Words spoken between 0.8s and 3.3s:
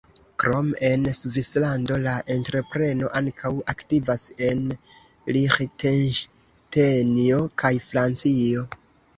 en Svislando la entrepreno